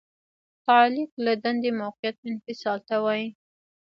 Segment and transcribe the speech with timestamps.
[0.67, 3.27] تعلیق له دندې موقت انفصال ته وایي.